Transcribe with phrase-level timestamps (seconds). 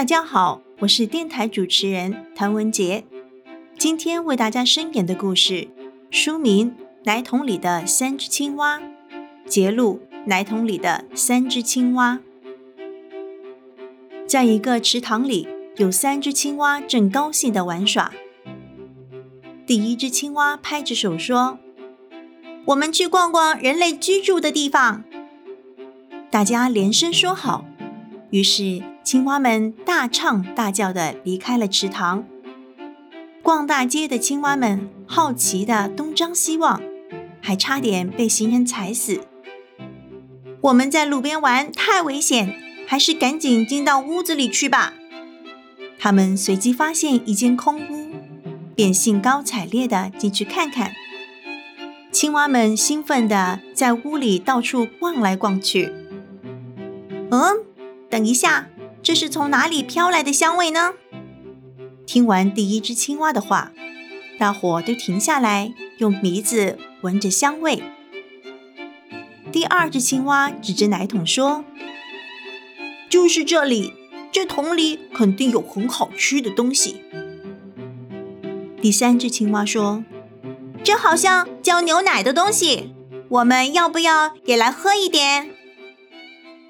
[0.00, 3.04] 大家好，我是电台主持人谭文杰。
[3.76, 5.68] 今天为大家声演的故事，
[6.10, 6.70] 书名
[7.04, 8.78] 《奶桶里的三只青蛙》，
[9.44, 12.14] 节录《奶桶里的三只青蛙》。
[14.26, 18.10] 在一个池塘里，有三只青蛙正高兴地玩耍。
[19.66, 21.58] 第一只青蛙拍着手说
[22.64, 25.04] ：“我们去逛逛人类居住的地方。”
[26.32, 27.66] 大家连声说好。
[28.30, 32.24] 于是，青蛙们大唱大叫地离开了池塘。
[33.42, 36.80] 逛大街的青蛙们好奇地东张西望，
[37.40, 39.20] 还差点被行人踩死。
[40.60, 42.54] 我们在路边玩太危险，
[42.86, 44.92] 还是赶紧进到屋子里去吧。
[45.98, 48.10] 他们随即发现一间空屋，
[48.74, 50.92] 便兴高采烈地进去看看。
[52.12, 55.92] 青蛙们兴奋地在屋里到处逛来逛去。
[57.30, 57.64] 嗯。
[58.10, 58.68] 等一下，
[59.02, 60.94] 这是从哪里飘来的香味呢？
[62.06, 63.72] 听完第一只青蛙的话，
[64.38, 67.82] 大伙都停下来，用鼻子闻着香味。
[69.50, 71.64] 第二只青蛙指着奶桶说
[73.08, 73.92] ：“就是这里，
[74.30, 77.00] 这桶里肯定有很好吃的东西。”
[78.82, 80.04] 第三只青蛙说
[80.84, 82.94] ：“这好像叫牛奶的东西，
[83.28, 85.50] 我们要不要也来喝一点？”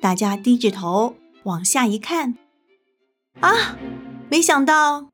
[0.00, 1.16] 大家低着头。
[1.44, 2.36] 往下一看，
[3.40, 3.76] 啊！
[4.30, 5.08] 没想到，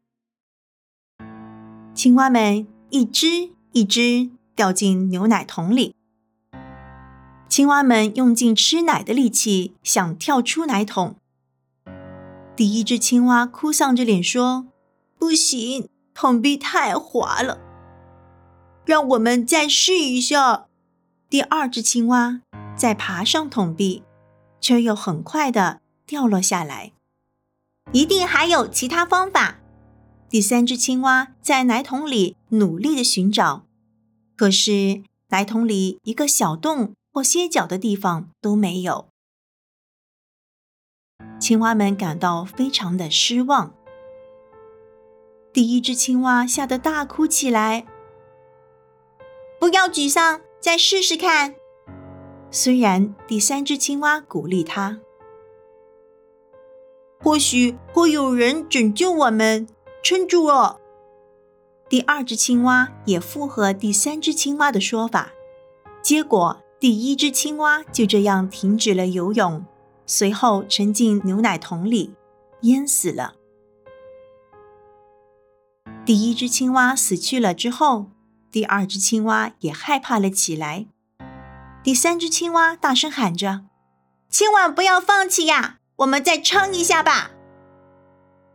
[1.94, 5.94] 青蛙们一只一只掉进牛奶桶里。
[7.48, 11.16] 青蛙们用尽吃奶的力气，想跳出奶桶。
[12.54, 14.66] 第一只青蛙哭丧着脸说
[15.18, 17.58] ：“不行，桶壁太滑了，
[18.84, 20.66] 让我们再试一下。”
[21.30, 22.42] 第二只青蛙
[22.76, 24.02] 再爬上桶壁，
[24.60, 25.80] 却又很快的。
[26.08, 26.92] 掉落下来，
[27.92, 29.60] 一定还有其他方法。
[30.30, 33.64] 第三只青蛙在奶桶里努力的寻找，
[34.34, 39.08] 可是奶桶里一个小洞或歇脚的地方都没有。
[41.38, 43.74] 青蛙们感到非常的失望。
[45.52, 47.86] 第一只青蛙吓得大哭起来。
[49.60, 51.54] 不要沮丧，再试试看。
[52.50, 55.00] 虽然第三只青蛙鼓励他。
[57.28, 59.68] 或许会有人拯救我们，
[60.02, 60.80] 撑住哦！
[61.86, 65.32] 第二只青蛙也附和第三只青蛙的说法，
[66.00, 69.62] 结果第一只青蛙就这样停止了游泳，
[70.06, 72.14] 随后沉进牛奶桶里，
[72.62, 73.34] 淹死了。
[76.06, 78.06] 第一只青蛙死去了之后，
[78.50, 80.86] 第二只青蛙也害怕了起来。
[81.82, 83.64] 第三只青蛙大声喊着
[84.32, 87.32] ：“千万不要放弃呀！”我们再撑一下吧。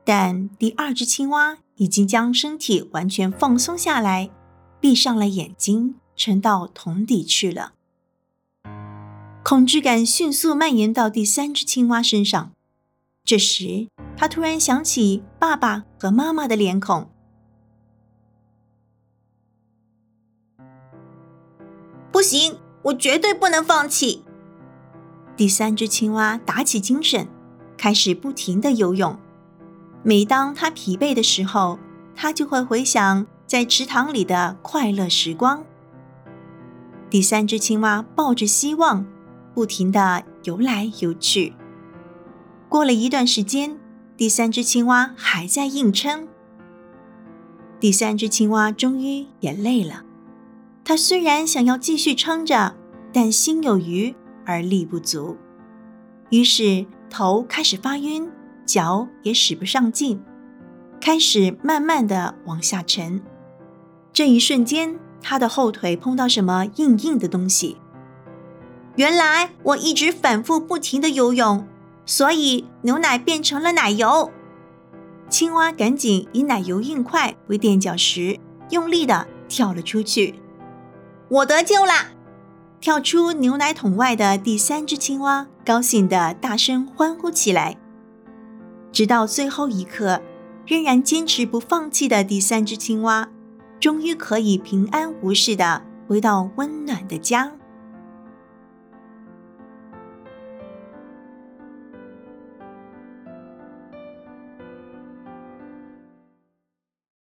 [0.06, 4.30] 但第二只青蛙已经将身体完全放松下来，
[4.80, 7.74] 闭上了眼睛，沉到桶底去了。
[9.44, 12.52] 恐惧感迅速蔓延到第三只青蛙身上。
[13.26, 13.88] 这时，
[14.18, 17.10] 他突然想起爸爸和妈妈的脸孔。
[22.12, 24.23] 不行，我绝对不能放弃。
[25.36, 27.28] 第三只青蛙打起精神，
[27.76, 29.18] 开始不停的游泳。
[30.04, 31.80] 每当它疲惫的时候，
[32.16, 35.64] 它就会回想在池塘里的快乐时光。
[37.10, 39.06] 第三只青蛙抱着希望，
[39.54, 41.54] 不停的游来游去。
[42.70, 43.80] 过了一段时间，
[44.16, 46.28] 第三只青蛙还在硬撑。
[47.80, 50.04] 第三只青蛙终于也累了。
[50.86, 52.76] 它虽然想要继续撑着，
[53.12, 54.16] 但心有余。
[54.46, 55.38] 而力不足，
[56.30, 58.30] 于是头开始发晕，
[58.66, 60.22] 脚也使不上劲，
[61.00, 63.22] 开始慢慢的往下沉。
[64.12, 67.78] 这一瞬间，他的后腿碰到什么硬硬的东西。
[68.96, 71.68] 原来我一直反复不停的游泳，
[72.06, 74.32] 所以牛奶变成了奶油。
[75.30, 78.40] 青蛙赶紧以奶油硬块为垫脚石，
[78.70, 80.36] 用力的跳了出去。
[81.30, 82.12] 我得救啦！
[82.84, 87.78] 跳出牛奶桶外的第三只青蛙高兴地大声欢呼起来。
[88.92, 90.22] 直到最后一刻，
[90.68, 93.30] 仍然坚持不放弃的第三只青蛙，
[93.80, 97.54] 终于可以平安无事的回到温暖的家。